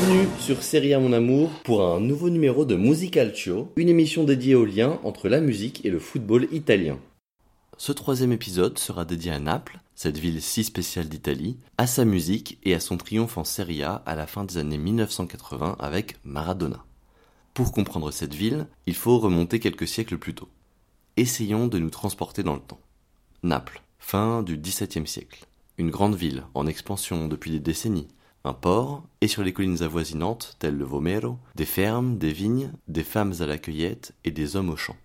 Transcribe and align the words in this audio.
Bienvenue 0.00 0.28
sur 0.38 0.62
Serie 0.62 0.94
A 0.94 0.98
Mon 0.98 1.12
Amour 1.12 1.50
pour 1.62 1.84
un 1.84 2.00
nouveau 2.00 2.30
numéro 2.30 2.64
de 2.64 2.74
Musicalcio, 2.74 3.70
une 3.76 3.90
émission 3.90 4.24
dédiée 4.24 4.54
au 4.54 4.64
lien 4.64 4.98
entre 5.04 5.28
la 5.28 5.42
musique 5.42 5.84
et 5.84 5.90
le 5.90 5.98
football 5.98 6.48
italien. 6.52 6.98
Ce 7.76 7.92
troisième 7.92 8.32
épisode 8.32 8.78
sera 8.78 9.04
dédié 9.04 9.30
à 9.30 9.38
Naples, 9.38 9.78
cette 9.94 10.16
ville 10.16 10.40
si 10.40 10.64
spéciale 10.64 11.10
d'Italie, 11.10 11.58
à 11.76 11.86
sa 11.86 12.06
musique 12.06 12.58
et 12.62 12.74
à 12.74 12.80
son 12.80 12.96
triomphe 12.96 13.36
en 13.36 13.44
Serie 13.44 13.82
A 13.82 13.96
à 14.06 14.14
la 14.14 14.26
fin 14.26 14.44
des 14.44 14.56
années 14.56 14.78
1980 14.78 15.76
avec 15.78 16.16
Maradona. 16.24 16.82
Pour 17.52 17.70
comprendre 17.70 18.10
cette 18.10 18.34
ville, 18.34 18.68
il 18.86 18.94
faut 18.94 19.18
remonter 19.18 19.60
quelques 19.60 19.88
siècles 19.88 20.16
plus 20.16 20.34
tôt. 20.34 20.48
Essayons 21.18 21.66
de 21.66 21.78
nous 21.78 21.90
transporter 21.90 22.42
dans 22.42 22.54
le 22.54 22.60
temps. 22.60 22.80
Naples, 23.42 23.82
fin 23.98 24.42
du 24.42 24.56
XVIIe 24.56 25.06
siècle. 25.06 25.44
Une 25.76 25.90
grande 25.90 26.14
ville 26.14 26.44
en 26.54 26.66
expansion 26.66 27.28
depuis 27.28 27.50
des 27.50 27.60
décennies, 27.60 28.08
un 28.44 28.52
port, 28.52 29.02
et 29.20 29.28
sur 29.28 29.42
les 29.42 29.52
collines 29.52 29.82
avoisinantes, 29.82 30.56
telles 30.58 30.76
le 30.76 30.84
Vomero, 30.84 31.38
des 31.54 31.66
fermes, 31.66 32.18
des 32.18 32.32
vignes, 32.32 32.72
des 32.88 33.04
femmes 33.04 33.34
à 33.40 33.46
la 33.46 33.58
cueillette 33.58 34.14
et 34.24 34.30
des 34.30 34.56
hommes 34.56 34.70
au 34.70 34.76
champ. 34.76 34.96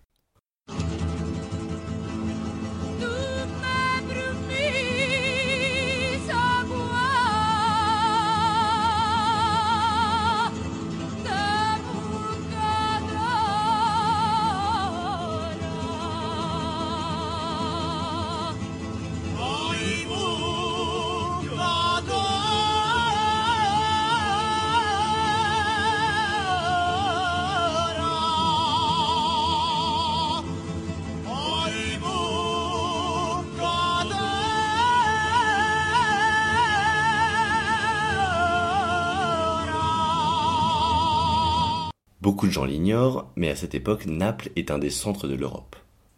Beaucoup 42.25 42.47
de 42.47 42.51
gens 42.51 42.65
l'ignorent, 42.65 43.31
mais 43.35 43.51
à 43.51 43.55
cette 43.55 43.75
époque, 43.75 44.07
Naples 44.07 44.49
est 44.55 44.71
un 44.71 44.79
des 44.79 44.89
centres 44.89 45.27
de 45.27 45.35
l'Europe. 45.35 45.75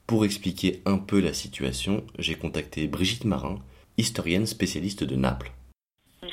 Pour 0.08 0.24
expliquer 0.24 0.82
un 0.86 1.00
peu 1.00 1.20
la 1.20 1.34
situation, 1.34 2.06
j'ai 2.18 2.36
contacté 2.36 2.88
Brigitte 2.88 3.26
Marin, 3.26 3.60
historienne 3.98 4.46
spécialiste 4.46 5.04
de 5.04 5.18
Naples. 5.18 5.52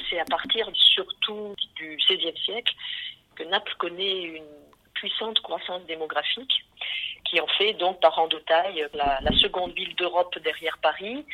C'est 0.08 0.20
à 0.20 0.24
partir 0.26 0.70
surtout 0.76 1.56
du 1.74 1.96
XVIe 1.96 2.38
siècle 2.44 2.72
que 3.34 3.42
Naples 3.42 3.74
connaît 3.76 4.22
une 4.22 4.44
puissante 4.94 5.40
croissance 5.40 5.84
démographique 5.86 6.64
qui 7.24 7.40
en 7.40 7.48
fait 7.58 7.72
donc 7.72 8.00
par 8.00 8.28
de 8.28 8.38
taille 8.46 8.86
la, 8.94 9.18
la 9.22 9.36
seconde 9.38 9.74
ville 9.74 9.96
d'Europe 9.96 10.38
derrière 10.44 10.78
Paris 10.78 11.26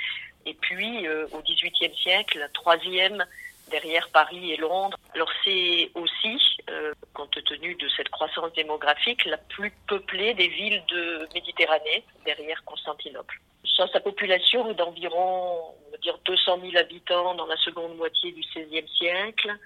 et 0.46 0.54
puis 0.54 1.06
euh, 1.06 1.26
au 1.32 1.42
XVIIIe 1.42 1.94
siècle 1.94 2.38
la 2.38 2.48
troisième 2.48 3.22
derrière 3.70 4.08
Paris 4.10 4.52
et 4.52 4.56
Londres. 4.56 4.98
Alors 5.14 5.30
c'est 5.44 5.90
aussi, 5.94 6.38
euh, 6.68 6.92
compte 7.14 7.42
tenu 7.44 7.74
de 7.74 7.88
cette 7.96 8.08
croissance 8.08 8.52
démographique, 8.54 9.24
la 9.24 9.38
plus 9.38 9.72
peuplée 9.86 10.34
des 10.34 10.48
villes 10.48 10.82
de 10.90 11.28
Méditerranée, 11.34 12.04
derrière 12.24 12.62
Constantinople. 12.64 13.40
sa 13.76 14.00
population 14.00 14.72
d'environ, 14.74 15.74
on 15.86 15.90
va 15.90 15.96
dire, 15.98 16.18
200 16.26 16.60
000 16.60 16.76
habitants 16.76 17.34
dans 17.34 17.46
la 17.46 17.56
seconde 17.56 17.96
moitié 17.96 18.32
du 18.32 18.42
XVIe 18.42 18.86
siècle, 18.98 19.56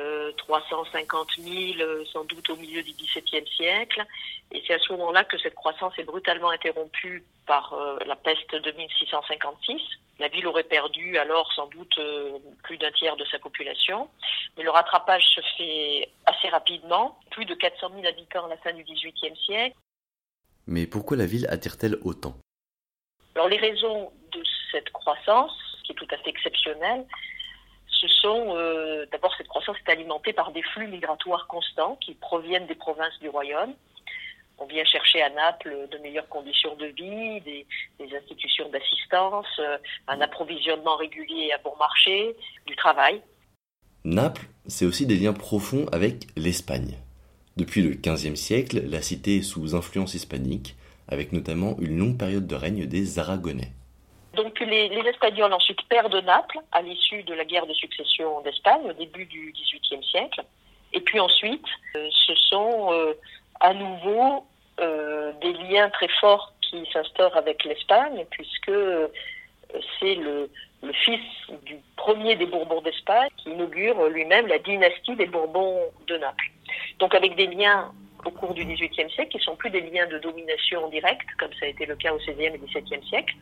euh, 0.00 0.32
350 0.32 1.28
000 1.38 1.80
euh, 1.80 2.04
sans 2.12 2.24
doute 2.24 2.48
au 2.50 2.56
milieu 2.56 2.82
du 2.82 2.92
XVIIe 2.92 3.46
siècle. 3.56 4.04
Et 4.52 4.62
c'est 4.66 4.74
à 4.74 4.78
ce 4.78 4.92
moment-là 4.92 5.24
que 5.24 5.38
cette 5.38 5.54
croissance 5.54 5.92
est 5.98 6.04
brutalement 6.04 6.50
interrompue 6.50 7.24
par 7.46 7.72
euh, 7.74 7.98
la 8.06 8.16
peste 8.16 8.54
de 8.54 8.70
1656. 8.72 9.80
La 10.18 10.28
ville 10.28 10.46
aurait 10.46 10.64
perdu 10.64 11.18
alors 11.18 11.52
sans 11.52 11.66
doute 11.66 11.98
euh, 11.98 12.38
plus 12.62 12.78
d'un 12.78 12.92
tiers 12.92 13.16
de 13.16 13.24
sa 13.24 13.38
population. 13.38 14.08
Mais 14.56 14.64
le 14.64 14.70
rattrapage 14.70 15.24
se 15.34 15.40
fait 15.56 16.08
assez 16.26 16.48
rapidement. 16.48 17.18
Plus 17.30 17.46
de 17.46 17.54
400 17.54 17.90
000 17.94 18.06
habitants 18.06 18.46
à 18.46 18.48
la 18.48 18.56
fin 18.58 18.72
du 18.72 18.84
XVIIIe 18.84 19.36
siècle. 19.44 19.76
Mais 20.66 20.86
pourquoi 20.86 21.16
la 21.16 21.26
ville 21.26 21.46
attire-t-elle 21.48 21.96
autant? 22.02 22.34
Alors 23.34 23.48
les 23.48 23.56
raisons 23.56 24.12
de 24.32 24.42
cette 24.70 24.90
croissance, 24.90 25.52
qui 25.84 25.92
est 25.92 25.94
tout 25.96 26.08
à 26.10 26.18
fait 26.18 26.30
exceptionnelle, 26.30 27.06
ce 28.00 28.08
sont 28.08 28.54
euh, 28.56 29.04
d'abord 29.12 29.34
cette 29.36 29.48
croissance 29.48 29.76
est 29.86 29.90
alimentée 29.90 30.32
par 30.32 30.52
des 30.52 30.62
flux 30.62 30.86
migratoires 30.86 31.46
constants 31.46 31.96
qui 32.00 32.14
proviennent 32.14 32.66
des 32.66 32.74
provinces 32.74 33.18
du 33.20 33.28
royaume. 33.28 33.74
On 34.58 34.66
vient 34.66 34.84
chercher 34.84 35.22
à 35.22 35.30
Naples 35.30 35.88
de 35.90 35.98
meilleures 35.98 36.28
conditions 36.28 36.74
de 36.76 36.86
vie, 36.86 37.40
des, 37.40 37.66
institutions 38.16 38.68
d'assistance, 38.70 39.46
euh, 39.58 39.78
un 40.08 40.20
approvisionnement 40.20 40.96
régulier 40.96 41.52
à 41.52 41.58
bon 41.58 41.74
marché, 41.78 42.36
du 42.66 42.76
travail. 42.76 43.22
Naples, 44.04 44.46
c'est 44.66 44.86
aussi 44.86 45.06
des 45.06 45.16
liens 45.16 45.32
profonds 45.32 45.86
avec 45.92 46.26
l'Espagne. 46.36 46.96
Depuis 47.56 47.82
le 47.82 47.90
XVe 47.90 48.34
siècle, 48.34 48.82
la 48.86 49.02
cité 49.02 49.36
est 49.36 49.42
sous 49.42 49.74
influence 49.74 50.14
hispanique, 50.14 50.76
avec 51.08 51.32
notamment 51.32 51.76
une 51.80 51.98
longue 51.98 52.18
période 52.18 52.46
de 52.46 52.54
règne 52.54 52.86
des 52.86 53.18
Aragonais. 53.18 53.72
Donc 54.42 54.58
les, 54.60 54.86
Espagnols 55.06 55.52
ensuite 55.52 55.82
perdent 55.90 56.24
Naples 56.24 56.60
à 56.72 56.80
l'issue 56.80 57.22
de 57.24 57.34
la 57.34 57.44
guerre 57.44 57.66
de 57.66 57.74
succession 57.74 58.40
d'Espagne 58.40 58.88
au 58.88 58.94
début 58.94 59.26
du 59.26 59.52
XVIIIe 59.52 60.02
siècle. 60.02 60.40
Et 60.94 61.00
puis 61.00 61.20
ensuite, 61.20 61.66
euh, 61.94 62.08
ce 62.26 62.34
sont 62.34 62.90
euh, 62.90 63.12
à 63.60 63.74
nouveau 63.74 64.46
euh, 64.80 65.32
des 65.42 65.52
liens 65.52 65.90
très 65.90 66.08
forts 66.22 66.54
qui 66.62 66.88
s'instaurent 66.90 67.36
avec 67.36 67.64
l'Espagne, 67.64 68.24
puisque 68.30 68.72
c'est 69.98 70.14
le, 70.14 70.48
le, 70.82 70.92
fils 70.94 71.20
du 71.66 71.76
premier 71.96 72.34
des 72.36 72.46
Bourbons 72.46 72.80
d'Espagne 72.80 73.28
qui 73.36 73.50
inaugure 73.50 74.08
lui-même 74.08 74.46
la 74.46 74.58
dynastie 74.58 75.16
des 75.16 75.26
Bourbons 75.26 75.82
de 76.06 76.16
Naples. 76.16 76.50
Donc 76.98 77.14
avec 77.14 77.36
des 77.36 77.46
liens 77.46 77.92
au 78.26 78.30
cours 78.30 78.54
du 78.54 78.64
XVIIIe 78.64 79.10
siècle 79.10 79.30
qui 79.30 79.44
sont 79.44 79.56
plus 79.56 79.70
des 79.70 79.80
liens 79.80 80.06
de 80.06 80.18
domination 80.18 80.88
directe, 80.90 81.28
comme 81.38 81.52
ça 81.58 81.66
a 81.66 81.68
été 81.68 81.86
le 81.86 81.96
cas 81.96 82.12
au 82.12 82.18
XVIe 82.18 82.46
et 82.46 82.58
XVIIe 82.58 83.06
siècle, 83.08 83.34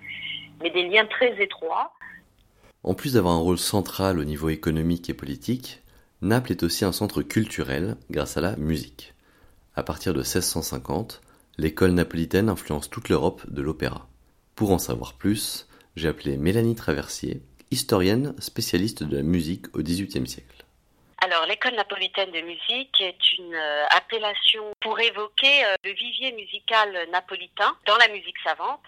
mais 0.62 0.70
des 0.70 0.88
liens 0.88 1.06
très 1.06 1.40
étroits. 1.42 1.92
En 2.82 2.94
plus 2.94 3.14
d'avoir 3.14 3.34
un 3.34 3.40
rôle 3.40 3.58
central 3.58 4.18
au 4.18 4.24
niveau 4.24 4.48
économique 4.48 5.10
et 5.10 5.14
politique, 5.14 5.82
Naples 6.22 6.52
est 6.52 6.62
aussi 6.62 6.84
un 6.84 6.92
centre 6.92 7.22
culturel 7.22 7.96
grâce 8.10 8.36
à 8.36 8.40
la 8.40 8.56
musique. 8.56 9.14
À 9.76 9.82
partir 9.82 10.12
de 10.12 10.18
1650, 10.18 11.20
l'école 11.58 11.92
napolitaine 11.92 12.48
influence 12.48 12.90
toute 12.90 13.08
l'Europe 13.08 13.42
de 13.48 13.62
l'opéra. 13.62 14.08
Pour 14.54 14.72
en 14.72 14.78
savoir 14.78 15.14
plus, 15.14 15.68
j'ai 15.94 16.08
appelé 16.08 16.36
Mélanie 16.36 16.74
Traversier, 16.74 17.42
historienne 17.70 18.34
spécialiste 18.38 19.02
de 19.02 19.16
la 19.16 19.22
musique 19.22 19.66
au 19.76 19.82
XVIIIe 19.82 20.26
siècle. 20.26 20.57
L'école 21.46 21.74
napolitaine 21.74 22.30
de 22.30 22.40
musique 22.40 23.00
est 23.00 23.32
une 23.38 23.54
euh, 23.54 23.84
appellation 23.90 24.64
pour 24.80 24.98
évoquer 24.98 25.64
euh, 25.64 25.74
le 25.84 25.92
vivier 25.92 26.32
musical 26.32 27.08
napolitain 27.10 27.76
dans 27.86 27.96
la 27.96 28.08
musique 28.08 28.38
savante. 28.42 28.86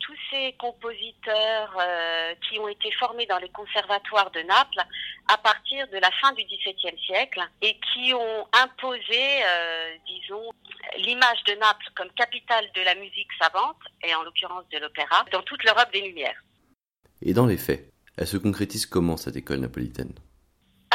Tous 0.00 0.16
ces 0.30 0.54
compositeurs 0.58 1.76
euh, 1.78 2.34
qui 2.48 2.58
ont 2.58 2.68
été 2.68 2.90
formés 2.92 3.26
dans 3.26 3.38
les 3.38 3.50
conservatoires 3.50 4.30
de 4.30 4.40
Naples 4.40 4.82
à 5.28 5.38
partir 5.38 5.86
de 5.88 5.98
la 5.98 6.10
fin 6.20 6.32
du 6.32 6.44
XVIIe 6.44 6.98
siècle 7.04 7.40
et 7.60 7.78
qui 7.92 8.14
ont 8.14 8.46
imposé, 8.52 9.42
disons, 10.06 10.50
l'image 10.96 11.44
de 11.46 11.54
Naples 11.54 11.86
comme 11.94 12.10
capitale 12.12 12.68
de 12.74 12.82
la 12.82 12.94
musique 12.94 13.28
savante, 13.40 13.78
et 14.02 14.14
en 14.14 14.22
l'occurrence 14.22 14.64
de 14.72 14.78
l'opéra, 14.78 15.24
dans 15.30 15.42
toute 15.42 15.62
l'Europe 15.64 15.92
des 15.92 16.00
Lumières. 16.00 16.42
Et 17.22 17.32
dans 17.32 17.46
les 17.46 17.58
faits, 17.58 17.88
elle 18.16 18.26
se 18.26 18.36
concrétise 18.36 18.86
comment 18.86 19.16
cette 19.16 19.36
école 19.36 19.60
napolitaine? 19.60 20.12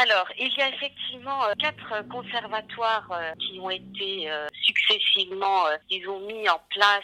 Alors, 0.00 0.28
il 0.38 0.56
y 0.56 0.62
a 0.62 0.68
effectivement 0.68 1.44
euh, 1.46 1.54
quatre 1.58 2.06
conservatoires 2.06 3.10
euh, 3.10 3.32
qui 3.40 3.58
ont 3.58 3.68
été 3.68 4.30
euh, 4.30 4.46
successivement, 4.62 5.64
ils 5.90 6.08
ont 6.08 6.20
mis 6.20 6.48
en 6.48 6.60
place 6.70 7.02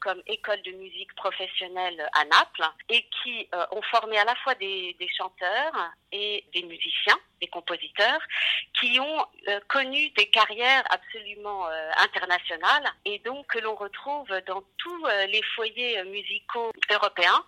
comme 0.00 0.20
école 0.26 0.60
de 0.62 0.72
musique 0.72 1.14
professionnelle 1.14 2.04
à 2.14 2.24
Naples 2.24 2.68
et 2.88 3.06
qui 3.22 3.48
ont 3.70 3.82
formé 3.82 4.18
à 4.18 4.24
la 4.24 4.34
fois 4.36 4.54
des, 4.56 4.96
chanteurs 5.16 5.92
et 6.10 6.44
des 6.52 6.64
musiciens, 6.64 7.18
des 7.40 7.46
compositeurs, 7.46 8.20
qui 8.78 8.98
ont 9.00 9.24
connu 9.68 10.10
des 10.10 10.26
carrières 10.26 10.84
absolument 10.90 11.66
internationales 11.98 12.84
et 13.04 13.18
donc 13.20 13.46
que 13.46 13.60
l'on 13.60 13.76
retrouve 13.76 14.28
dans 14.46 14.62
tous 14.76 15.06
les 15.28 15.42
foyers 15.54 16.02
musicaux 16.04 16.70
européens, 16.90 17.44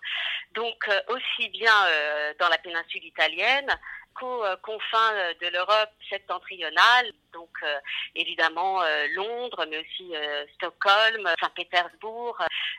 donc 0.55 0.89
aussi 1.09 1.49
bien 1.49 1.75
dans 2.39 2.49
la 2.49 2.57
péninsule 2.57 3.05
italienne, 3.05 3.69
qu'aux 4.15 4.43
euh, 4.43 4.55
confins 4.61 5.13
euh, 5.13 5.33
de 5.41 5.47
l'Europe 5.47 5.91
septentrionale, 6.09 7.11
donc 7.33 7.49
euh, 7.63 7.77
évidemment 8.15 8.81
Londres, 9.13 9.65
mais 9.69 9.77
aussi 9.79 10.13
Stockholm, 10.55 11.29
Saint-Pétersbourg, 11.41 12.37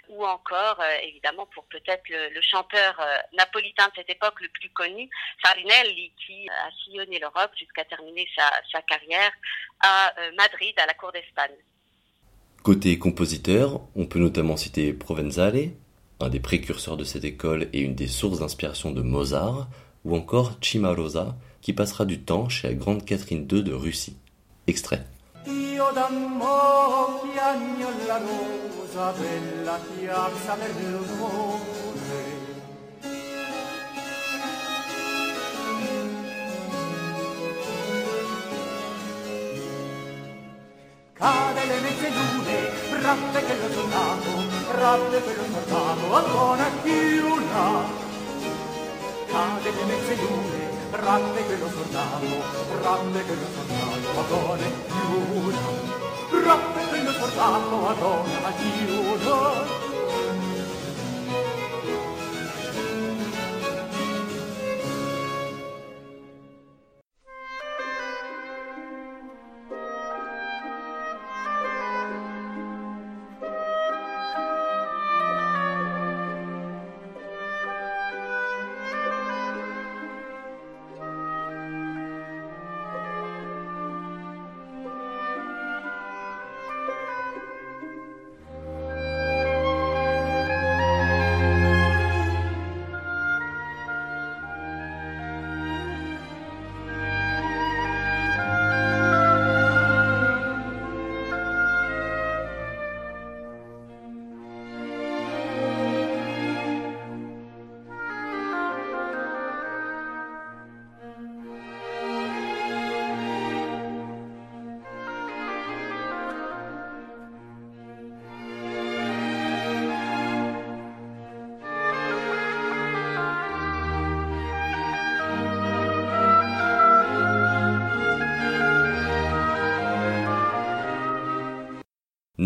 ou 0.09 0.25
encore 0.25 0.83
évidemment 1.03 1.45
pour 1.47 1.65
peut-être 1.65 2.03
le, 2.09 2.41
chanteur 2.41 2.99
napolitain 3.35 3.87
de 3.89 3.93
cette 3.97 4.09
époque 4.09 4.41
le 4.41 4.49
plus 4.49 4.71
connu, 4.71 5.11
Farinelli, 5.45 6.11
qui 6.27 6.49
a 6.49 6.71
sillonné 6.83 7.19
l'Europe 7.19 7.51
jusqu'à 7.59 7.85
terminer 7.85 8.27
sa 8.37 8.81
carrière 8.83 9.33
à 9.81 10.15
Madrid, 10.39 10.75
à 10.79 10.87
la 10.87 10.95
cour 10.95 11.13
d'Espagne. 11.13 11.57
Côté 12.63 12.99
compositeur, 12.99 13.81
on 13.95 14.07
peut 14.07 14.19
notamment 14.19 14.57
citer 14.57 14.95
Provenzale, 14.95 15.73
un 16.19 16.29
des 16.31 16.41
précurseurs 16.41 16.97
de 16.97 17.05
cette 17.05 17.25
école 17.25 17.69
et 17.75 17.81
une 17.81 17.95
des 17.95 18.09
sources 18.09 18.41
d'inspiration 18.41 18.91
de 18.91 19.03
Mozart, 19.03 19.69
ou 20.07 20.15
encore 20.15 20.53
Cimarosa, 20.63 21.37
qui 21.61 21.73
passera 21.73 22.05
du 22.05 22.21
temps 22.21 22.49
chez 22.49 22.69
la 22.69 22.75
grande 22.75 23.05
Catherine 23.05 23.47
II 23.51 23.63
de 23.63 23.73
Russie. 23.73 24.17
Extrait. 24.69 25.05
Le 49.77 49.85
mezze 49.85 50.15
lune, 50.17 50.71
ratte 50.91 51.47
che 51.47 51.57
lo 51.59 51.69
sordato, 51.69 52.27
ratte 52.83 53.25
che 53.27 53.35
lo 53.35 53.47
sordato, 53.55 54.09
Madonna 54.17 54.69
chiusa, 54.89 55.59
ratte 56.45 56.91
che 56.91 57.03
lo 57.03 57.13
sordato, 57.13 57.77
Madonna 57.77 58.53
chiusa. 58.57 59.76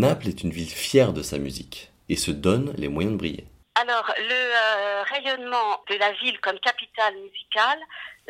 Naples 0.00 0.28
est 0.28 0.42
une 0.44 0.50
ville 0.50 0.70
fière 0.70 1.12
de 1.12 1.20
sa 1.20 1.36
musique 1.36 1.90
et 2.08 2.16
se 2.16 2.30
donne 2.30 2.72
les 2.78 2.88
moyens 2.88 3.12
de 3.12 3.18
briller. 3.18 3.44
Alors, 3.74 4.10
le 4.16 4.32
euh, 4.32 5.02
rayonnement 5.02 5.84
de 5.90 5.96
la 5.96 6.12
ville 6.12 6.40
comme 6.40 6.58
capitale 6.60 7.14
musicale 7.16 7.78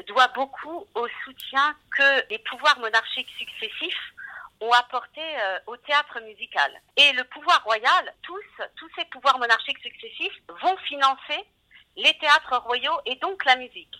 doit 0.09 0.27
beaucoup 0.35 0.85
au 0.97 1.07
soutien 1.23 1.77
que 1.97 2.29
les 2.29 2.41
pouvoirs 2.41 2.81
monarchiques 2.81 3.31
successifs 3.39 4.03
ont 4.61 4.73
apporté 4.73 5.21
euh, 5.21 5.59
au 5.69 5.77
théâtre 5.77 6.19
musical. 6.27 6.73
Et 6.97 7.13
le 7.13 7.23
pouvoir 7.23 7.63
royal, 7.63 8.15
tous, 8.23 8.65
tous 8.75 8.91
ces 8.99 9.05
pouvoirs 9.05 9.39
monarchiques 9.39 9.79
successifs 9.79 10.43
vont 10.61 10.77
financer 10.89 11.39
les 11.97 12.15
théâtres 12.19 12.59
royaux 12.67 12.99
et 13.07 13.15
donc 13.17 13.45
la 13.45 13.55
musique. 13.55 13.95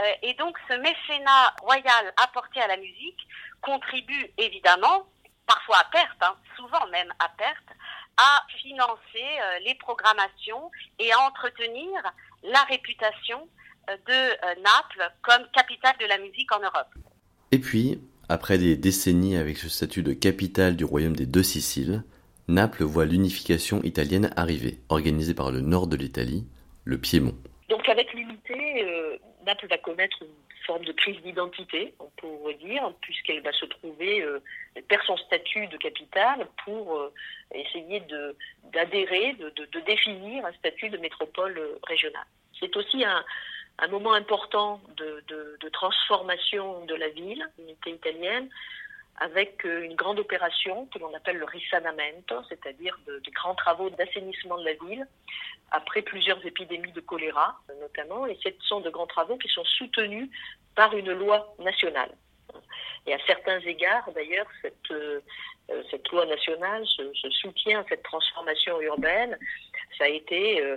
Euh, 0.00 0.12
et 0.22 0.34
donc 0.34 0.56
ce 0.68 0.74
mécénat 0.74 1.56
royal 1.60 2.14
apporté 2.22 2.60
à 2.60 2.68
la 2.68 2.76
musique 2.76 3.26
contribue 3.62 4.30
évidemment 4.38 5.06
parfois 5.46 5.76
à 5.78 5.84
perte, 5.90 6.22
hein, 6.22 6.34
souvent 6.56 6.86
même 6.90 7.12
à 7.18 7.28
perte, 7.30 7.76
à 8.16 8.46
financer 8.60 8.96
euh, 9.14 9.58
les 9.64 9.74
programmations 9.74 10.70
et 10.98 11.12
à 11.12 11.20
entretenir 11.20 11.90
la 12.42 12.62
réputation 12.64 13.48
euh, 13.90 13.96
de 14.06 14.12
euh, 14.12 14.54
Naples 14.62 15.12
comme 15.22 15.46
capitale 15.52 15.96
de 16.00 16.06
la 16.06 16.18
musique 16.18 16.50
en 16.52 16.60
Europe. 16.60 16.88
Et 17.52 17.58
puis, 17.58 18.00
après 18.28 18.58
des 18.58 18.76
décennies 18.76 19.36
avec 19.36 19.58
ce 19.58 19.68
statut 19.68 20.02
de 20.02 20.12
capitale 20.12 20.76
du 20.76 20.84
royaume 20.84 21.16
des 21.16 21.26
deux 21.26 21.42
Siciles, 21.42 22.04
Naples 22.48 22.84
voit 22.84 23.04
l'unification 23.04 23.82
italienne 23.82 24.32
arriver, 24.36 24.80
organisée 24.88 25.34
par 25.34 25.50
le 25.50 25.60
nord 25.60 25.86
de 25.86 25.96
l'Italie, 25.96 26.46
le 26.84 26.98
Piémont. 26.98 27.36
Donc 27.68 27.88
avec 27.88 28.12
l'unité, 28.14 29.18
Naples 29.44 29.66
va 29.68 29.78
connaître 29.78 30.16
une 30.22 30.45
forme 30.66 30.84
de 30.84 30.92
crise 30.92 31.20
d'identité, 31.22 31.94
on 32.00 32.10
pourrait 32.16 32.54
dire, 32.54 32.92
puisqu'elle 33.00 33.40
va 33.42 33.52
se 33.52 33.64
trouver, 33.66 34.22
euh, 34.22 34.40
perd 34.88 35.02
son 35.06 35.16
statut 35.16 35.66
de 35.68 35.76
capitale 35.76 36.46
pour 36.64 36.96
euh, 36.98 37.12
essayer 37.54 38.00
de, 38.00 38.36
d'adhérer, 38.72 39.34
de, 39.34 39.80
définir 39.86 40.44
un 40.44 40.52
statut 40.54 40.88
de 40.88 40.98
métropole 40.98 41.56
euh, 41.56 41.78
régionale. 41.84 42.26
C'est 42.58 42.76
aussi 42.76 43.04
un, 43.04 43.24
un 43.78 43.88
moment 43.88 44.14
important 44.14 44.80
de, 44.96 45.22
de, 45.28 45.68
transformation 45.70 46.84
de 46.86 46.94
la 46.94 47.08
ville, 47.08 47.44
l'unité 47.58 47.90
italienne, 47.90 48.48
avec 49.18 49.64
une 49.64 49.94
grande 49.94 50.18
opération 50.18 50.86
que 50.86 50.98
l'on 50.98 51.12
appelle 51.14 51.38
le 51.38 51.44
risanamento, 51.44 52.42
c'est-à-dire 52.48 52.98
des 53.06 53.30
grands 53.30 53.54
travaux 53.54 53.90
d'assainissement 53.90 54.58
de 54.58 54.64
la 54.64 54.74
ville, 54.74 55.06
après 55.70 56.02
plusieurs 56.02 56.44
épidémies 56.44 56.92
de 56.92 57.00
choléra 57.00 57.58
notamment, 57.80 58.26
et 58.26 58.38
ce 58.42 58.50
sont 58.60 58.80
de 58.80 58.90
grands 58.90 59.06
travaux 59.06 59.36
qui 59.36 59.48
sont 59.48 59.64
soutenus 59.64 60.28
par 60.74 60.96
une 60.96 61.12
loi 61.12 61.54
nationale. 61.58 62.10
Et 63.06 63.14
à 63.14 63.18
certains 63.26 63.60
égards, 63.60 64.10
d'ailleurs, 64.12 64.46
cette, 64.62 64.90
euh, 64.90 65.20
cette 65.90 66.08
loi 66.10 66.26
nationale, 66.26 66.84
ce, 66.86 67.30
soutien 67.30 67.80
à 67.80 67.84
cette 67.88 68.02
transformation 68.02 68.80
urbaine, 68.80 69.38
ça 69.98 70.04
a 70.04 70.08
été 70.08 70.60
euh, 70.60 70.76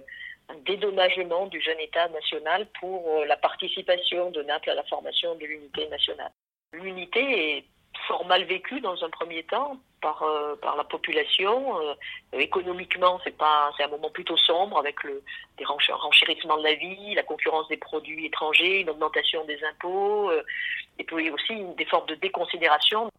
un 0.49 0.55
dédommagement 0.65 1.47
du 1.47 1.61
jeune 1.61 1.79
État 1.79 2.07
national 2.09 2.67
pour 2.79 3.19
euh, 3.19 3.25
la 3.25 3.37
participation 3.37 4.31
de 4.31 4.41
Naples 4.43 4.69
à 4.69 4.75
la 4.75 4.83
formation 4.83 5.35
de 5.35 5.45
l'unité 5.45 5.87
nationale. 5.87 6.31
L'unité 6.73 7.57
est 7.57 7.65
fort 8.07 8.25
mal 8.25 8.43
vécue 8.43 8.79
dans 8.81 9.03
un 9.03 9.09
premier 9.09 9.43
temps 9.43 9.77
par, 10.01 10.23
euh, 10.23 10.55
par 10.61 10.75
la 10.75 10.83
population. 10.83 11.79
Euh, 11.79 11.93
économiquement, 12.39 13.19
c'est 13.23 13.37
pas 13.37 13.71
c'est 13.77 13.83
un 13.83 13.87
moment 13.89 14.09
plutôt 14.09 14.37
sombre 14.37 14.77
avec 14.77 15.03
le 15.03 15.21
des 15.57 15.65
renchérissements 15.65 16.57
de 16.57 16.63
la 16.63 16.75
vie, 16.75 17.15
la 17.15 17.23
concurrence 17.23 17.67
des 17.67 17.77
produits 17.77 18.25
étrangers, 18.25 18.81
une 18.81 18.89
augmentation 18.89 19.45
des 19.45 19.59
impôts, 19.63 20.29
euh, 20.29 20.43
et 20.97 21.03
puis 21.03 21.29
aussi 21.29 21.53
des 21.77 21.85
formes 21.85 22.07
de 22.07 22.15
déconsidération. 22.15 23.09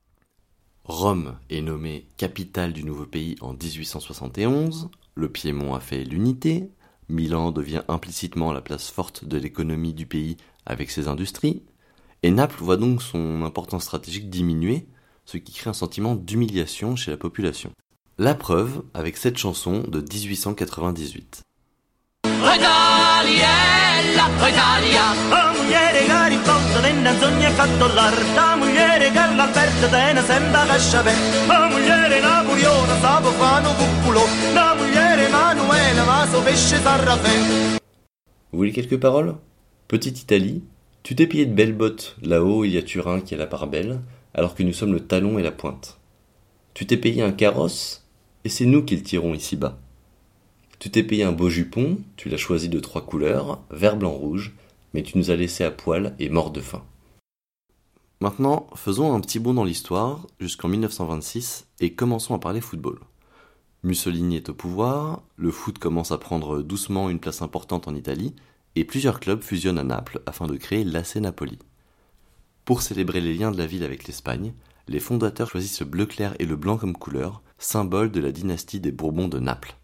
Rome 0.84 1.38
est 1.50 1.60
nommée 1.60 2.06
capitale 2.16 2.72
du 2.72 2.84
nouveau 2.84 3.06
pays 3.06 3.36
en 3.40 3.52
1871. 3.52 4.90
Le 5.14 5.28
Piémont 5.28 5.74
a 5.74 5.80
fait 5.80 6.02
l'unité. 6.02 6.64
Milan 7.08 7.50
devient 7.50 7.82
implicitement 7.88 8.52
la 8.52 8.60
place 8.60 8.90
forte 8.90 9.24
de 9.24 9.36
l'économie 9.36 9.92
du 9.92 10.06
pays 10.06 10.36
avec 10.66 10.90
ses 10.90 11.08
industries. 11.08 11.62
Et 12.22 12.30
Naples 12.30 12.62
voit 12.62 12.76
donc 12.76 13.00
son 13.00 13.42
importance 13.44 13.84
stratégique 13.84 14.28
diminuer, 14.28 14.86
ce 15.24 15.38
qui 15.38 15.54
crée 15.54 15.70
un 15.70 15.74
sentiment 15.74 16.14
d'humiliation 16.14 16.94
chez 16.94 17.10
la 17.10 17.16
population. 17.16 17.70
La 18.18 18.34
preuve 18.34 18.82
avec 18.92 19.16
cette 19.16 19.38
chanson 19.38 19.82
de 19.88 20.00
1898. 20.00 21.40
Vous 38.52 38.58
voulez 38.58 38.72
quelques 38.72 39.00
paroles? 39.00 39.36
Petite 39.88 40.20
Italie, 40.20 40.62
tu 41.02 41.16
t'es 41.16 41.26
payé 41.26 41.46
de 41.46 41.54
belles 41.54 41.76
bottes, 41.76 42.16
là-haut 42.22 42.64
il 42.64 42.72
y 42.72 42.78
a 42.78 42.82
Turin 42.82 43.20
qui 43.20 43.34
a 43.34 43.38
la 43.38 43.46
part 43.46 43.66
belle, 43.66 44.00
alors 44.34 44.54
que 44.54 44.62
nous 44.62 44.72
sommes 44.72 44.92
le 44.92 45.00
talon 45.00 45.38
et 45.38 45.42
la 45.42 45.52
pointe. 45.52 45.98
Tu 46.74 46.86
t'es 46.86 46.96
payé 46.96 47.22
un 47.22 47.32
carrosse, 47.32 48.06
et 48.44 48.48
c'est 48.48 48.66
nous 48.66 48.84
qui 48.84 48.96
le 48.96 49.02
tirons 49.02 49.34
ici-bas. 49.34 49.78
Tu 50.78 50.90
t'es 50.90 51.02
payé 51.02 51.24
un 51.24 51.32
beau 51.32 51.50
jupon, 51.50 51.98
tu 52.16 52.28
l'as 52.28 52.36
choisi 52.36 52.68
de 52.68 52.80
trois 52.80 53.04
couleurs, 53.04 53.62
vert, 53.70 53.96
blanc, 53.96 54.12
rouge, 54.12 54.54
mais 54.94 55.02
tu 55.02 55.18
nous 55.18 55.30
as 55.30 55.36
laissé 55.36 55.64
à 55.64 55.70
poil 55.70 56.14
et 56.18 56.28
mort 56.28 56.50
de 56.50 56.60
faim. 56.60 56.82
Maintenant, 58.20 58.66
faisons 58.74 59.14
un 59.14 59.20
petit 59.20 59.38
bond 59.38 59.54
dans 59.54 59.64
l'histoire 59.64 60.26
jusqu'en 60.38 60.68
1926 60.68 61.66
et 61.80 61.94
commençons 61.94 62.34
à 62.34 62.38
parler 62.38 62.60
football. 62.60 62.98
Mussolini 63.82 64.36
est 64.36 64.50
au 64.50 64.54
pouvoir, 64.54 65.22
le 65.36 65.50
foot 65.50 65.78
commence 65.78 66.12
à 66.12 66.18
prendre 66.18 66.60
doucement 66.60 67.08
une 67.08 67.18
place 67.18 67.40
importante 67.40 67.88
en 67.88 67.94
Italie, 67.94 68.34
et 68.76 68.84
plusieurs 68.84 69.20
clubs 69.20 69.42
fusionnent 69.42 69.78
à 69.78 69.84
Naples 69.84 70.22
afin 70.26 70.46
de 70.46 70.56
créer 70.56 70.84
l'AC 70.84 71.16
Napoli. 71.16 71.58
Pour 72.64 72.82
célébrer 72.82 73.20
les 73.20 73.34
liens 73.34 73.50
de 73.50 73.58
la 73.58 73.66
ville 73.66 73.84
avec 73.84 74.04
l'Espagne, 74.04 74.54
les 74.88 75.00
fondateurs 75.00 75.50
choisissent 75.50 75.80
le 75.80 75.86
bleu 75.86 76.06
clair 76.06 76.34
et 76.38 76.46
le 76.46 76.56
blanc 76.56 76.76
comme 76.76 76.96
couleur, 76.96 77.42
symbole 77.58 78.10
de 78.10 78.20
la 78.20 78.32
dynastie 78.32 78.80
des 78.80 78.92
Bourbons 78.92 79.28
de 79.28 79.38
Naples. 79.38 79.76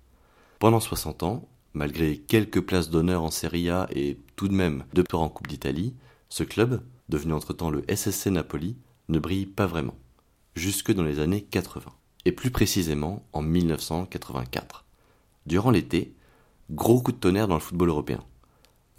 Pendant 0.58 0.80
60 0.80 1.22
ans, 1.22 1.48
malgré 1.74 2.16
quelques 2.16 2.60
places 2.60 2.90
d'honneur 2.90 3.22
en 3.22 3.30
Serie 3.30 3.70
A 3.70 3.86
et 3.90 4.18
tout 4.34 4.48
de 4.48 4.54
même 4.54 4.84
deux 4.94 5.04
tours 5.04 5.22
en 5.22 5.28
Coupe 5.28 5.46
d'Italie, 5.46 5.94
ce 6.28 6.42
club, 6.42 6.82
devenu 7.08 7.34
entre-temps 7.34 7.70
le 7.70 7.84
SSC 7.88 8.28
Napoli, 8.28 8.76
ne 9.08 9.18
brille 9.18 9.46
pas 9.46 9.66
vraiment, 9.66 9.94
jusque 10.54 10.92
dans 10.92 11.04
les 11.04 11.20
années 11.20 11.42
80, 11.42 11.92
et 12.24 12.32
plus 12.32 12.50
précisément 12.50 13.24
en 13.32 13.42
1984. 13.42 14.84
Durant 15.46 15.70
l'été, 15.70 16.14
gros 16.70 17.00
coup 17.00 17.12
de 17.12 17.18
tonnerre 17.18 17.46
dans 17.46 17.54
le 17.54 17.60
football 17.60 17.90
européen. 17.90 18.24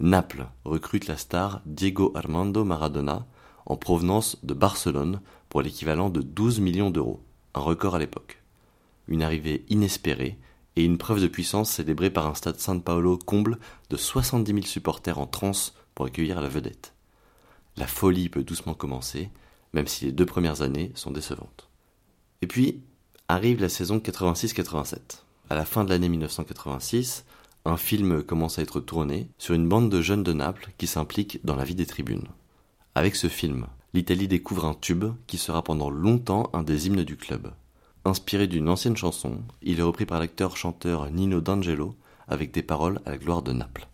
Naples 0.00 0.46
recrute 0.64 1.08
la 1.08 1.16
star 1.16 1.60
Diego 1.66 2.12
Armando 2.14 2.64
Maradona 2.64 3.26
en 3.66 3.76
provenance 3.76 4.38
de 4.44 4.54
Barcelone 4.54 5.20
pour 5.48 5.60
l'équivalent 5.60 6.08
de 6.08 6.22
12 6.22 6.60
millions 6.60 6.90
d'euros, 6.90 7.20
un 7.54 7.60
record 7.60 7.96
à 7.96 7.98
l'époque. 7.98 8.40
Une 9.08 9.22
arrivée 9.22 9.64
inespérée 9.68 10.38
et 10.76 10.84
une 10.84 10.98
preuve 10.98 11.20
de 11.20 11.26
puissance 11.26 11.70
célébrée 11.70 12.10
par 12.10 12.28
un 12.28 12.34
stade 12.34 12.60
San 12.60 12.80
Paolo 12.80 13.18
comble 13.18 13.58
de 13.90 13.96
70 13.96 14.52
000 14.52 14.66
supporters 14.66 15.18
en 15.18 15.26
transe 15.26 15.74
pour 15.96 16.06
accueillir 16.06 16.40
la 16.40 16.48
vedette. 16.48 16.94
La 17.76 17.88
folie 17.88 18.28
peut 18.28 18.44
doucement 18.44 18.74
commencer, 18.74 19.30
même 19.72 19.88
si 19.88 20.04
les 20.04 20.12
deux 20.12 20.26
premières 20.26 20.62
années 20.62 20.92
sont 20.94 21.10
décevantes. 21.10 21.68
Et 22.40 22.46
puis, 22.46 22.82
arrive 23.26 23.60
la 23.60 23.68
saison 23.68 23.98
86-87. 23.98 25.24
À 25.50 25.56
la 25.56 25.64
fin 25.64 25.84
de 25.84 25.90
l'année 25.90 26.08
1986, 26.08 27.24
un 27.68 27.76
film 27.76 28.22
commence 28.22 28.58
à 28.58 28.62
être 28.62 28.80
tourné 28.80 29.28
sur 29.38 29.54
une 29.54 29.68
bande 29.68 29.90
de 29.90 30.00
jeunes 30.00 30.22
de 30.22 30.32
Naples 30.32 30.70
qui 30.78 30.86
s'impliquent 30.86 31.40
dans 31.44 31.56
la 31.56 31.64
vie 31.64 31.74
des 31.74 31.86
tribunes. 31.86 32.28
Avec 32.94 33.14
ce 33.14 33.28
film, 33.28 33.66
l'Italie 33.94 34.28
découvre 34.28 34.64
un 34.64 34.74
tube 34.74 35.04
qui 35.26 35.38
sera 35.38 35.62
pendant 35.62 35.90
longtemps 35.90 36.50
un 36.52 36.62
des 36.62 36.86
hymnes 36.86 37.04
du 37.04 37.16
club. 37.16 37.52
Inspiré 38.04 38.46
d'une 38.46 38.68
ancienne 38.68 38.96
chanson, 38.96 39.42
il 39.62 39.80
est 39.80 39.82
repris 39.82 40.06
par 40.06 40.18
l'acteur-chanteur 40.18 41.10
Nino 41.10 41.40
D'Angelo 41.40 41.94
avec 42.26 42.52
des 42.52 42.62
paroles 42.62 43.00
à 43.04 43.10
la 43.10 43.18
gloire 43.18 43.42
de 43.42 43.52
Naples. 43.52 43.86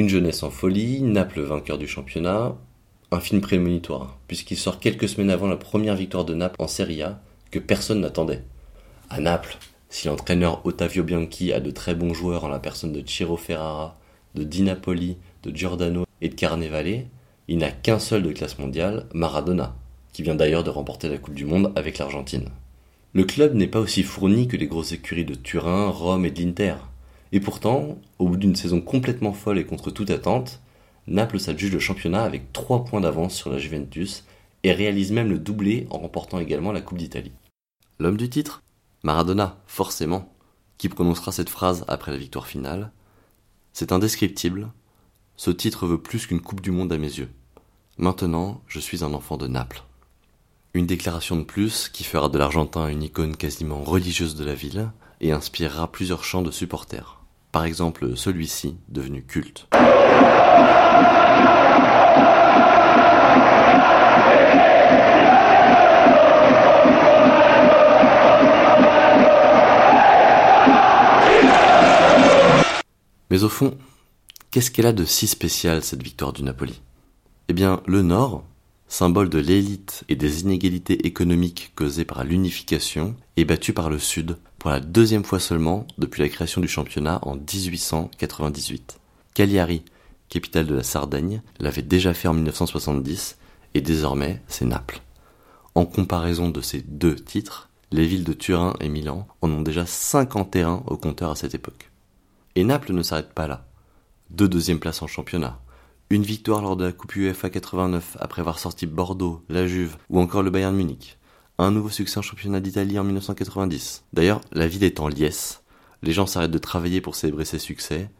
Une 0.00 0.08
jeunesse 0.08 0.42
en 0.42 0.50
folie, 0.50 1.02
Naples 1.02 1.42
vainqueur 1.42 1.76
du 1.76 1.86
championnat, 1.86 2.56
un 3.10 3.20
film 3.20 3.42
prémonitoire, 3.42 4.16
puisqu'il 4.28 4.56
sort 4.56 4.80
quelques 4.80 5.10
semaines 5.10 5.28
avant 5.28 5.46
la 5.46 5.58
première 5.58 5.94
victoire 5.94 6.24
de 6.24 6.32
Naples 6.32 6.56
en 6.58 6.68
Serie 6.68 7.02
A, 7.02 7.20
que 7.50 7.58
personne 7.58 8.00
n'attendait. 8.00 8.42
À 9.10 9.20
Naples, 9.20 9.58
si 9.90 10.08
l'entraîneur 10.08 10.64
Ottavio 10.64 11.04
Bianchi 11.04 11.52
a 11.52 11.60
de 11.60 11.70
très 11.70 11.94
bons 11.94 12.14
joueurs 12.14 12.44
en 12.44 12.48
la 12.48 12.60
personne 12.60 12.94
de 12.94 13.06
Ciro 13.06 13.36
Ferrara, 13.36 13.98
de 14.34 14.42
Di 14.42 14.62
Napoli, 14.62 15.18
de 15.42 15.54
Giordano 15.54 16.06
et 16.22 16.30
de 16.30 16.34
Carnevale, 16.34 17.04
il 17.48 17.58
n'a 17.58 17.70
qu'un 17.70 17.98
seul 17.98 18.22
de 18.22 18.32
classe 18.32 18.58
mondiale, 18.58 19.06
Maradona, 19.12 19.76
qui 20.14 20.22
vient 20.22 20.34
d'ailleurs 20.34 20.64
de 20.64 20.70
remporter 20.70 21.10
la 21.10 21.18
Coupe 21.18 21.34
du 21.34 21.44
Monde 21.44 21.74
avec 21.76 21.98
l'Argentine. 21.98 22.48
Le 23.12 23.24
club 23.24 23.54
n'est 23.54 23.66
pas 23.66 23.80
aussi 23.80 24.02
fourni 24.02 24.48
que 24.48 24.56
les 24.56 24.66
grosses 24.66 24.92
écuries 24.92 25.26
de 25.26 25.34
Turin, 25.34 25.90
Rome 25.90 26.24
et 26.24 26.30
de 26.30 26.40
l'Inter. 26.40 26.76
Et 27.32 27.40
pourtant, 27.40 27.98
au 28.18 28.28
bout 28.28 28.36
d'une 28.36 28.56
saison 28.56 28.80
complètement 28.80 29.32
folle 29.32 29.58
et 29.58 29.66
contre 29.66 29.90
toute 29.90 30.10
attente, 30.10 30.60
Naples 31.06 31.40
s'adjuge 31.40 31.72
le 31.72 31.78
championnat 31.78 32.22
avec 32.22 32.52
3 32.52 32.84
points 32.84 33.00
d'avance 33.00 33.34
sur 33.34 33.50
la 33.50 33.58
Juventus 33.58 34.24
et 34.62 34.72
réalise 34.72 35.12
même 35.12 35.28
le 35.28 35.38
doublé 35.38 35.86
en 35.90 35.98
remportant 35.98 36.38
également 36.38 36.72
la 36.72 36.80
Coupe 36.80 36.98
d'Italie. 36.98 37.32
L'homme 37.98 38.16
du 38.16 38.28
titre 38.28 38.62
Maradona, 39.02 39.58
forcément, 39.66 40.32
qui 40.76 40.88
prononcera 40.88 41.32
cette 41.32 41.48
phrase 41.48 41.84
après 41.88 42.10
la 42.10 42.18
victoire 42.18 42.46
finale. 42.46 42.90
C'est 43.72 43.92
indescriptible, 43.92 44.70
ce 45.36 45.50
titre 45.50 45.86
veut 45.86 46.00
plus 46.00 46.26
qu'une 46.26 46.40
Coupe 46.40 46.60
du 46.60 46.70
Monde 46.70 46.92
à 46.92 46.98
mes 46.98 47.18
yeux. 47.18 47.30
Maintenant, 47.96 48.60
je 48.66 48.80
suis 48.80 49.04
un 49.04 49.14
enfant 49.14 49.36
de 49.36 49.46
Naples. 49.46 49.84
Une 50.74 50.86
déclaration 50.86 51.36
de 51.36 51.44
plus 51.44 51.88
qui 51.88 52.04
fera 52.04 52.28
de 52.28 52.38
l'Argentin 52.38 52.88
une 52.88 53.02
icône 53.02 53.36
quasiment 53.36 53.82
religieuse 53.82 54.34
de 54.36 54.44
la 54.44 54.54
ville 54.54 54.90
et 55.20 55.32
inspirera 55.32 55.90
plusieurs 55.90 56.24
chants 56.24 56.42
de 56.42 56.50
supporters. 56.50 57.19
Par 57.52 57.64
exemple 57.64 58.16
celui-ci, 58.16 58.76
devenu 58.88 59.24
culte. 59.24 59.66
Mais 73.30 73.44
au 73.44 73.48
fond, 73.48 73.76
qu'est-ce 74.50 74.70
qu'elle 74.70 74.86
a 74.86 74.92
de 74.92 75.04
si 75.04 75.26
spécial 75.26 75.82
cette 75.82 76.02
victoire 76.02 76.32
du 76.32 76.42
Napoli? 76.42 76.80
Eh 77.48 77.52
bien, 77.52 77.80
le 77.86 78.02
Nord, 78.02 78.44
symbole 78.88 79.28
de 79.28 79.38
l'élite 79.38 80.04
et 80.08 80.16
des 80.16 80.42
inégalités 80.42 81.06
économiques 81.06 81.72
causées 81.74 82.04
par 82.04 82.24
l'unification, 82.24 83.16
est 83.36 83.44
battu 83.44 83.72
par 83.72 83.88
le 83.88 83.98
Sud 83.98 84.36
pour 84.60 84.70
la 84.70 84.78
deuxième 84.78 85.24
fois 85.24 85.40
seulement 85.40 85.86
depuis 85.96 86.20
la 86.20 86.28
création 86.28 86.60
du 86.60 86.68
championnat 86.68 87.18
en 87.22 87.34
1898. 87.34 89.00
Cagliari, 89.32 89.82
capitale 90.28 90.66
de 90.66 90.74
la 90.74 90.82
Sardaigne, 90.82 91.40
l'avait 91.58 91.82
déjà 91.82 92.12
fait 92.12 92.28
en 92.28 92.34
1970, 92.34 93.38
et 93.72 93.80
désormais 93.80 94.42
c'est 94.48 94.66
Naples. 94.66 95.00
En 95.74 95.86
comparaison 95.86 96.50
de 96.50 96.60
ces 96.60 96.82
deux 96.82 97.14
titres, 97.14 97.70
les 97.90 98.06
villes 98.06 98.22
de 98.22 98.34
Turin 98.34 98.74
et 98.80 98.90
Milan 98.90 99.26
en 99.40 99.50
ont 99.50 99.62
déjà 99.62 99.86
51 99.86 100.82
au 100.86 100.96
compteur 100.98 101.30
à 101.30 101.36
cette 101.36 101.54
époque. 101.54 101.90
Et 102.54 102.62
Naples 102.62 102.92
ne 102.92 103.02
s'arrête 103.02 103.32
pas 103.32 103.46
là. 103.46 103.66
Deux 104.28 104.48
deuxièmes 104.48 104.78
places 104.78 105.00
en 105.00 105.06
championnat, 105.06 105.58
une 106.10 106.22
victoire 106.22 106.60
lors 106.60 106.76
de 106.76 106.84
la 106.84 106.92
Coupe 106.92 107.16
UEFA 107.16 107.48
89 107.48 108.18
après 108.20 108.40
avoir 108.40 108.58
sorti 108.58 108.84
Bordeaux, 108.84 109.42
la 109.48 109.66
Juve 109.66 109.96
ou 110.10 110.20
encore 110.20 110.42
le 110.42 110.50
Bayern 110.50 110.76
Munich, 110.76 111.16
un 111.64 111.70
nouveau 111.70 111.90
succès 111.90 112.18
en 112.18 112.22
championnat 112.22 112.60
d'Italie 112.60 112.98
en 112.98 113.04
1990. 113.04 114.04
D'ailleurs, 114.12 114.40
la 114.52 114.66
ville 114.66 114.84
est 114.84 115.00
en 115.00 115.08
liesse, 115.08 115.62
les 116.02 116.12
gens 116.12 116.26
s'arrêtent 116.26 116.50
de 116.50 116.58
travailler 116.58 117.00
pour 117.00 117.14
célébrer 117.14 117.44
ses 117.44 117.58
succès, 117.58 118.10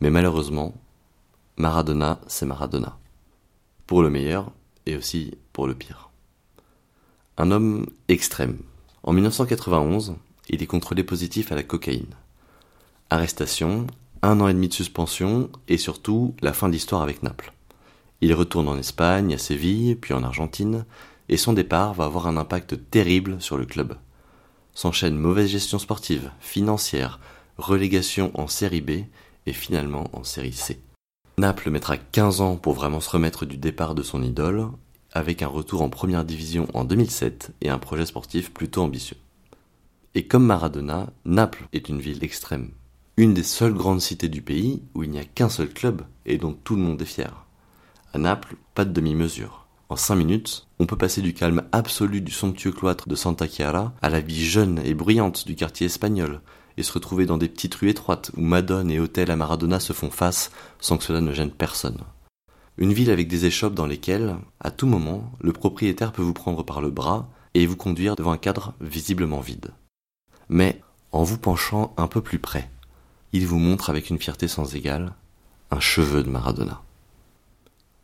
mais 0.00 0.10
malheureusement, 0.10 0.74
Maradona, 1.56 2.20
c'est 2.28 2.46
Maradona. 2.46 2.96
Pour 3.86 4.02
le 4.02 4.10
meilleur 4.10 4.52
et 4.86 4.96
aussi 4.96 5.34
pour 5.52 5.66
le 5.66 5.74
pire. 5.74 6.10
Un 7.36 7.50
homme 7.50 7.86
extrême. 8.06 8.58
En 9.02 9.12
1991, 9.12 10.14
il 10.48 10.62
est 10.62 10.66
contrôlé 10.66 11.02
positif 11.02 11.50
à 11.50 11.56
la 11.56 11.64
cocaïne. 11.64 12.14
Arrestation, 13.10 13.86
un 14.22 14.40
an 14.40 14.48
et 14.48 14.54
demi 14.54 14.68
de 14.68 14.74
suspension 14.74 15.50
et 15.66 15.78
surtout 15.78 16.34
la 16.42 16.52
fin 16.52 16.68
de 16.68 16.74
l'histoire 16.74 17.02
avec 17.02 17.22
Naples. 17.22 17.52
Il 18.20 18.34
retourne 18.34 18.68
en 18.68 18.78
Espagne, 18.78 19.34
à 19.34 19.38
Séville, 19.38 19.96
puis 19.96 20.14
en 20.14 20.22
Argentine, 20.22 20.84
et 21.28 21.36
son 21.36 21.52
départ 21.52 21.94
va 21.94 22.04
avoir 22.04 22.26
un 22.26 22.36
impact 22.36 22.90
terrible 22.90 23.40
sur 23.40 23.56
le 23.56 23.66
club. 23.66 23.96
S'enchaînent 24.74 25.18
mauvaise 25.18 25.50
gestion 25.50 25.78
sportive, 25.78 26.30
financière, 26.40 27.20
relégation 27.56 28.30
en 28.34 28.46
série 28.46 28.80
B 28.80 28.90
et 29.46 29.52
finalement 29.52 30.04
en 30.12 30.24
série 30.24 30.52
C. 30.52 30.80
Naples 31.38 31.70
mettra 31.70 31.96
15 31.96 32.40
ans 32.40 32.56
pour 32.56 32.74
vraiment 32.74 33.00
se 33.00 33.10
remettre 33.10 33.46
du 33.46 33.56
départ 33.56 33.94
de 33.94 34.02
son 34.02 34.22
idole, 34.22 34.68
avec 35.12 35.42
un 35.42 35.48
retour 35.48 35.82
en 35.82 35.88
première 35.88 36.24
division 36.24 36.66
en 36.74 36.84
2007 36.84 37.52
et 37.60 37.70
un 37.70 37.78
projet 37.78 38.06
sportif 38.06 38.52
plutôt 38.52 38.82
ambitieux. 38.82 39.16
Et 40.14 40.26
comme 40.26 40.44
Maradona, 40.44 41.10
Naples 41.24 41.68
est 41.72 41.88
une 41.88 42.00
ville 42.00 42.24
extrême. 42.24 42.70
Une 43.16 43.34
des 43.34 43.42
seules 43.42 43.74
grandes 43.74 44.00
cités 44.00 44.28
du 44.28 44.42
pays 44.42 44.82
où 44.94 45.04
il 45.04 45.10
n'y 45.10 45.18
a 45.18 45.24
qu'un 45.24 45.48
seul 45.48 45.68
club 45.68 46.02
et 46.26 46.38
dont 46.38 46.52
tout 46.52 46.76
le 46.76 46.82
monde 46.82 47.00
est 47.02 47.04
fier. 47.04 47.46
À 48.12 48.18
Naples, 48.18 48.56
pas 48.74 48.84
de 48.84 48.92
demi-mesure. 48.92 49.67
En 49.90 49.96
cinq 49.96 50.16
minutes, 50.16 50.66
on 50.78 50.84
peut 50.84 50.98
passer 50.98 51.22
du 51.22 51.32
calme 51.32 51.62
absolu 51.72 52.20
du 52.20 52.30
somptueux 52.30 52.72
cloître 52.72 53.08
de 53.08 53.14
Santa 53.14 53.46
Chiara 53.48 53.94
à 54.02 54.10
la 54.10 54.20
vie 54.20 54.44
jeune 54.44 54.80
et 54.84 54.92
bruyante 54.92 55.46
du 55.46 55.56
quartier 55.56 55.86
espagnol, 55.86 56.42
et 56.76 56.82
se 56.82 56.92
retrouver 56.92 57.24
dans 57.24 57.38
des 57.38 57.48
petites 57.48 57.74
rues 57.74 57.88
étroites 57.88 58.30
où 58.36 58.42
Madone 58.42 58.90
et 58.90 59.00
Hôtel 59.00 59.30
à 59.30 59.36
Maradona 59.36 59.80
se 59.80 59.94
font 59.94 60.10
face 60.10 60.50
sans 60.78 60.98
que 60.98 61.04
cela 61.04 61.22
ne 61.22 61.32
gêne 61.32 61.50
personne. 61.50 61.98
Une 62.76 62.92
ville 62.92 63.10
avec 63.10 63.28
des 63.28 63.46
échoppes 63.46 63.74
dans 63.74 63.86
lesquelles, 63.86 64.36
à 64.60 64.70
tout 64.70 64.86
moment, 64.86 65.32
le 65.40 65.52
propriétaire 65.52 66.12
peut 66.12 66.22
vous 66.22 66.34
prendre 66.34 66.62
par 66.62 66.80
le 66.80 66.90
bras 66.90 67.28
et 67.54 67.66
vous 67.66 67.76
conduire 67.76 68.14
devant 68.14 68.32
un 68.32 68.38
cadre 68.38 68.74
visiblement 68.80 69.40
vide. 69.40 69.72
Mais, 70.50 70.80
en 71.12 71.24
vous 71.24 71.38
penchant 71.38 71.94
un 71.96 72.06
peu 72.06 72.20
plus 72.20 72.38
près, 72.38 72.70
il 73.32 73.46
vous 73.46 73.58
montre 73.58 73.90
avec 73.90 74.10
une 74.10 74.18
fierté 74.18 74.48
sans 74.48 74.74
égale 74.74 75.14
un 75.70 75.80
cheveu 75.80 76.22
de 76.22 76.30
Maradona. 76.30 76.82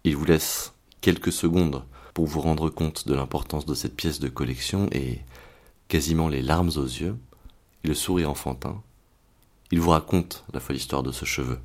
Il 0.02 0.16
vous 0.16 0.24
laisse 0.24 0.73
quelques 1.04 1.32
secondes 1.32 1.84
pour 2.14 2.24
vous 2.24 2.40
rendre 2.40 2.70
compte 2.70 3.06
de 3.06 3.12
l'importance 3.12 3.66
de 3.66 3.74
cette 3.74 3.94
pièce 3.94 4.20
de 4.20 4.30
collection 4.30 4.88
et, 4.90 5.20
quasiment 5.86 6.30
les 6.30 6.40
larmes 6.40 6.70
aux 6.76 6.86
yeux, 6.86 7.18
et 7.82 7.88
le 7.88 7.92
sourire 7.92 8.30
enfantin, 8.30 8.80
il 9.70 9.80
vous 9.80 9.90
raconte 9.90 10.46
la 10.54 10.60
folle 10.60 10.76
histoire 10.76 11.02
de 11.02 11.12
ce 11.12 11.26
cheveu. 11.26 11.58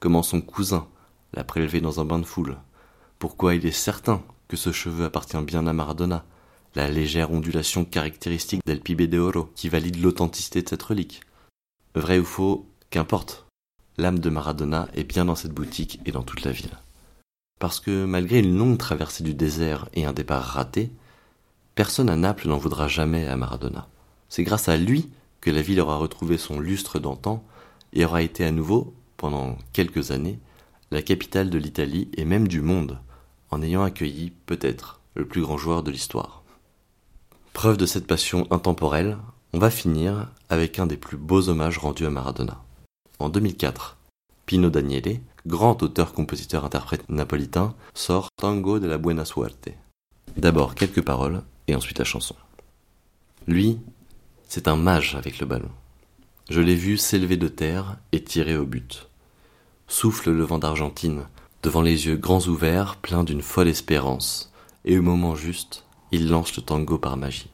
Comment 0.00 0.22
son 0.22 0.40
cousin 0.40 0.88
l'a 1.34 1.44
prélevé 1.44 1.82
dans 1.82 2.00
un 2.00 2.06
bain 2.06 2.18
de 2.18 2.24
foule. 2.24 2.56
Pourquoi 3.18 3.54
il 3.54 3.66
est 3.66 3.70
certain 3.70 4.22
que 4.48 4.56
ce 4.56 4.72
cheveu 4.72 5.04
appartient 5.04 5.36
bien 5.42 5.66
à 5.66 5.74
Maradona. 5.74 6.24
La 6.74 6.88
légère 6.88 7.32
ondulation 7.32 7.84
caractéristique 7.84 8.62
d'El 8.64 8.80
Pibe 8.80 9.02
de 9.02 9.18
Oro 9.18 9.50
qui 9.56 9.68
valide 9.68 10.00
l'authenticité 10.00 10.62
de 10.62 10.68
cette 10.70 10.84
relique. 10.84 11.20
Vrai 11.94 12.18
ou 12.18 12.24
faux, 12.24 12.66
qu'importe. 12.88 13.44
L'âme 13.98 14.20
de 14.20 14.30
Maradona 14.30 14.88
est 14.94 15.04
bien 15.04 15.26
dans 15.26 15.34
cette 15.34 15.52
boutique 15.52 16.00
et 16.06 16.12
dans 16.12 16.22
toute 16.22 16.44
la 16.44 16.52
ville. 16.52 16.78
Parce 17.58 17.80
que 17.80 18.04
malgré 18.04 18.38
une 18.38 18.56
longue 18.56 18.78
traversée 18.78 19.24
du 19.24 19.34
désert 19.34 19.88
et 19.94 20.04
un 20.04 20.12
départ 20.12 20.42
raté, 20.42 20.90
personne 21.74 22.08
à 22.08 22.16
Naples 22.16 22.48
n'en 22.48 22.58
voudra 22.58 22.88
jamais 22.88 23.26
à 23.26 23.36
Maradona. 23.36 23.88
C'est 24.28 24.44
grâce 24.44 24.68
à 24.68 24.76
lui 24.76 25.08
que 25.40 25.50
la 25.50 25.62
ville 25.62 25.80
aura 25.80 25.96
retrouvé 25.96 26.38
son 26.38 26.60
lustre 26.60 26.98
d'antan 26.98 27.44
et 27.92 28.04
aura 28.04 28.22
été 28.22 28.44
à 28.44 28.52
nouveau, 28.52 28.94
pendant 29.16 29.56
quelques 29.72 30.10
années, 30.10 30.38
la 30.90 31.02
capitale 31.02 31.50
de 31.50 31.58
l'Italie 31.58 32.08
et 32.16 32.24
même 32.24 32.48
du 32.48 32.60
monde, 32.60 32.98
en 33.50 33.62
ayant 33.62 33.82
accueilli, 33.82 34.32
peut-être, 34.46 35.00
le 35.14 35.26
plus 35.26 35.42
grand 35.42 35.58
joueur 35.58 35.82
de 35.82 35.90
l'histoire. 35.90 36.42
Preuve 37.52 37.76
de 37.76 37.86
cette 37.86 38.06
passion 38.06 38.46
intemporelle, 38.50 39.18
on 39.52 39.58
va 39.58 39.70
finir 39.70 40.28
avec 40.48 40.78
un 40.78 40.86
des 40.86 40.96
plus 40.96 41.16
beaux 41.16 41.48
hommages 41.48 41.78
rendus 41.78 42.06
à 42.06 42.10
Maradona. 42.10 42.62
En 43.18 43.28
2004, 43.28 43.96
Pino 44.46 44.70
Daniele, 44.70 45.20
grand 45.48 45.82
auteur-compositeur-interprète 45.82 47.08
napolitain, 47.08 47.74
sort 47.94 48.28
Tango 48.36 48.78
de 48.78 48.86
la 48.86 48.98
Buena 48.98 49.24
Suerte. 49.24 49.70
D'abord 50.36 50.74
quelques 50.74 51.02
paroles 51.02 51.42
et 51.66 51.74
ensuite 51.74 51.98
la 51.98 52.04
chanson. 52.04 52.36
Lui, 53.46 53.78
c'est 54.46 54.68
un 54.68 54.76
mage 54.76 55.14
avec 55.16 55.40
le 55.40 55.46
ballon. 55.46 55.70
Je 56.50 56.60
l'ai 56.60 56.74
vu 56.74 56.98
s'élever 56.98 57.38
de 57.38 57.48
terre 57.48 57.96
et 58.12 58.22
tirer 58.22 58.58
au 58.58 58.66
but. 58.66 59.08
Souffle 59.88 60.30
le 60.30 60.44
vent 60.44 60.58
d'Argentine, 60.58 61.26
devant 61.62 61.82
les 61.82 62.06
yeux 62.06 62.16
grands 62.16 62.46
ouverts, 62.46 62.96
pleins 62.96 63.24
d'une 63.24 63.42
folle 63.42 63.68
espérance, 63.68 64.52
et 64.84 64.98
au 64.98 65.02
moment 65.02 65.34
juste, 65.34 65.86
il 66.12 66.28
lance 66.28 66.54
le 66.56 66.62
tango 66.62 66.98
par 66.98 67.16
magie. 67.16 67.50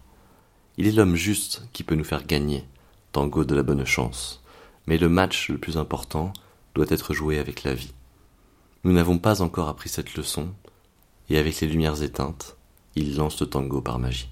Il 0.79 0.89
est 0.89 0.93
l'homme 0.93 1.15
juste 1.15 1.69
qui 1.73 1.85
peut 1.85 1.95
nous 1.95 2.03
faire 2.03 2.27
gagner, 2.27 2.65
tango 3.13 3.45
de 3.45 3.55
la 3.55 3.63
bonne 3.63 3.87
chance. 3.87 4.43
Mais 4.89 4.99
le 4.99 5.09
match 5.09 5.49
le 5.49 5.59
plus 5.59 5.77
important 5.77 6.33
doit 6.75 6.87
être 6.89 7.15
joué 7.15 7.39
avec 7.39 7.63
la 7.63 7.75
vie. 7.75 7.95
Nous 8.85 8.93
n'avons 8.93 9.19
pas 9.19 9.43
encore 9.43 9.69
appris 9.69 9.89
cette 9.89 10.15
leçon, 10.15 10.51
et 11.31 11.39
avec 11.39 11.61
les 11.61 11.69
lumières 11.69 12.03
éteintes, 12.03 12.57
il 12.97 13.17
lance 13.17 13.41
le 13.41 13.47
tango 13.47 13.81
par 13.81 13.99
magie. 13.99 14.29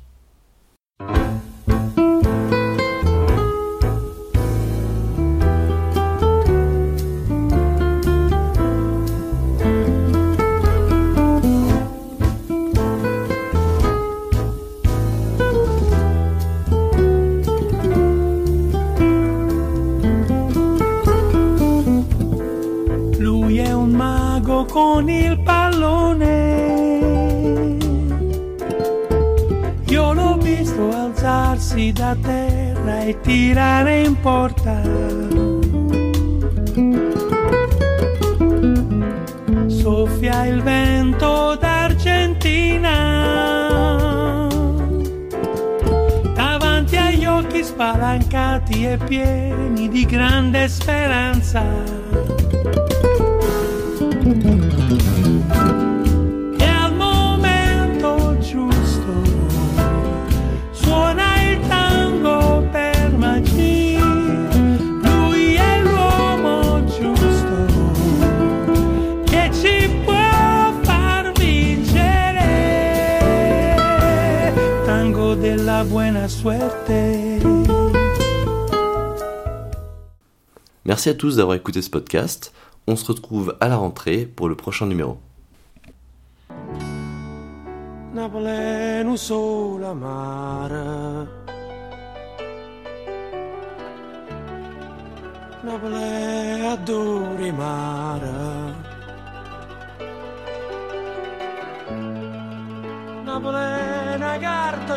Con 24.72 25.06
il 25.10 25.38
pallone. 25.40 26.24
Io 29.84 30.12
l'ho 30.14 30.38
visto 30.38 30.88
alzarsi 30.88 31.92
da 31.92 32.16
terra 32.18 33.00
e 33.02 33.20
tirare 33.20 34.00
in 34.00 34.18
porta. 34.18 34.80
Soffia 39.66 40.46
il 40.46 40.62
vento 40.62 41.54
d'Argentina. 41.60 42.96
Davanti 46.34 46.96
agli 46.96 47.26
occhi 47.26 47.62
spalancati 47.62 48.86
e 48.86 48.96
pieni 48.96 49.90
di 49.90 50.06
grande 50.06 50.66
speranza 50.68 51.81
Merci 80.92 81.08
à 81.08 81.14
tous 81.14 81.36
d'avoir 81.36 81.56
écouté 81.56 81.80
ce 81.80 81.88
podcast. 81.88 82.52
On 82.86 82.96
se 82.96 83.06
retrouve 83.06 83.56
à 83.60 83.68
la 83.68 83.76
rentrée 83.76 84.26
pour 84.26 84.46
le 84.46 84.54
prochain 84.54 84.84
numéro. 84.84 85.18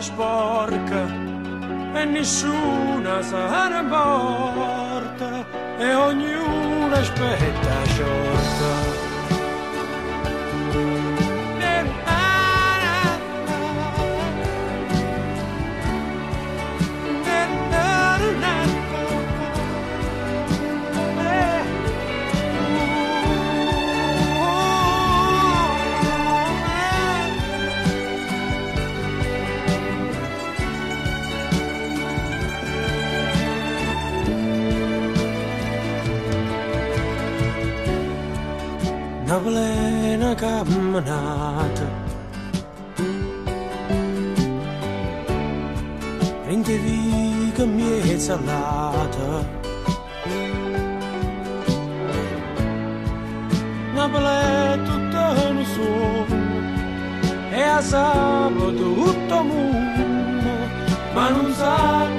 Sporca. 0.01 1.07
E 5.77 5.93
ognuno 5.93 6.95
aspetta 6.95 7.83
sciorta. 7.85 8.84
Plena 39.39 40.35
camminata 40.35 41.87
Rinde 46.47 46.77
viga 46.77 47.65
miezza 47.65 48.39
lata 48.45 49.43
Una 53.93 54.09
plena 54.09 54.83
tutta 54.83 55.23
un 55.49 55.65
sogno 55.73 56.55
E 57.51 57.61
a 57.61 57.81
sabato 57.81 58.93
tutto 58.93 59.43
mondo 59.43 60.53
Ma 61.13 61.29
non 61.29 61.53
sanno 61.53 62.14